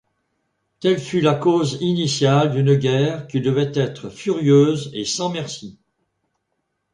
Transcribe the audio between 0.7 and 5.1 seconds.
Telle fut la cause initiale d'une guerre qui devait être furieuse et